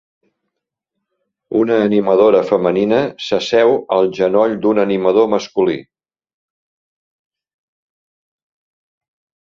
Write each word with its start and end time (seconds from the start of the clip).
Una 1.59 1.75
animadora 1.89 2.41
femenina 2.53 3.03
s'asseu 3.27 3.75
al 3.99 4.11
genoll 4.23 4.57
d'un 4.65 4.83
animador 4.87 5.31
masculí. 5.37 5.79